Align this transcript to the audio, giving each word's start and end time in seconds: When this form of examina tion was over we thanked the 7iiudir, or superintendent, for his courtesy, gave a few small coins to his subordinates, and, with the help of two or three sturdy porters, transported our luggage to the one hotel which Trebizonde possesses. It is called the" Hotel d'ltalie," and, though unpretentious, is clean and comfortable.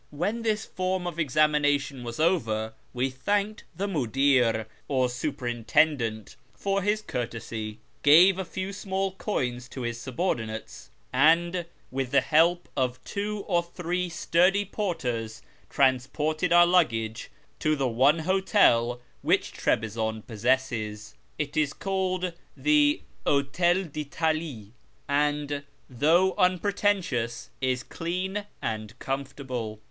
When 0.09 0.41
this 0.41 0.65
form 0.65 1.05
of 1.05 1.17
examina 1.17 1.79
tion 1.79 2.03
was 2.03 2.19
over 2.19 2.73
we 2.91 3.11
thanked 3.11 3.65
the 3.75 3.87
7iiudir, 3.87 4.65
or 4.87 5.07
superintendent, 5.09 6.35
for 6.55 6.81
his 6.81 7.03
courtesy, 7.03 7.77
gave 8.01 8.39
a 8.39 8.43
few 8.43 8.73
small 8.73 9.11
coins 9.11 9.69
to 9.69 9.83
his 9.83 10.01
subordinates, 10.01 10.89
and, 11.13 11.67
with 11.91 12.09
the 12.09 12.21
help 12.21 12.67
of 12.75 12.99
two 13.03 13.43
or 13.47 13.61
three 13.61 14.09
sturdy 14.09 14.65
porters, 14.65 15.43
transported 15.69 16.51
our 16.51 16.65
luggage 16.65 17.29
to 17.59 17.75
the 17.75 17.87
one 17.87 18.17
hotel 18.17 19.01
which 19.21 19.53
Trebizonde 19.53 20.25
possesses. 20.25 21.13
It 21.37 21.55
is 21.55 21.73
called 21.73 22.33
the" 22.57 23.01
Hotel 23.27 23.83
d'ltalie," 23.83 24.71
and, 25.07 25.61
though 25.87 26.33
unpretentious, 26.39 27.51
is 27.61 27.83
clean 27.83 28.47
and 28.63 28.97
comfortable. 28.97 29.79